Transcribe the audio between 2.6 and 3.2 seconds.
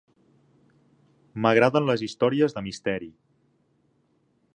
misteri.